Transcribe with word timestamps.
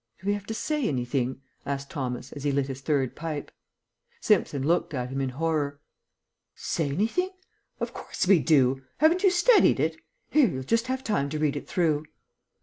"Do 0.19 0.25
we 0.25 0.33
have 0.33 0.47
to 0.47 0.55
say 0.55 0.87
anything?" 0.87 1.41
asked 1.63 1.91
Thomas, 1.91 2.31
as 2.31 2.43
he 2.43 2.51
lit 2.51 2.65
his 2.65 2.81
third 2.81 3.15
pipe. 3.15 3.51
Simpson 4.19 4.65
looked 4.65 4.95
at 4.95 5.09
him 5.11 5.21
in 5.21 5.29
horror. 5.29 5.79
"Say 6.55 6.89
anything? 6.89 7.29
Of 7.79 7.93
course 7.93 8.25
we 8.25 8.39
do! 8.39 8.81
Haven't 8.97 9.21
you 9.21 9.29
studied 9.29 9.79
it? 9.79 9.97
Here, 10.31 10.47
you'll 10.49 10.63
just 10.63 10.87
have 10.87 11.03
time 11.03 11.29
to 11.29 11.37
read 11.37 11.55
it 11.55 11.67
through." 11.67 12.05